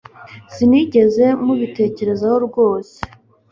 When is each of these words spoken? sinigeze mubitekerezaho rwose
sinigeze 0.53 1.25
mubitekerezaho 1.45 2.35
rwose 2.47 2.95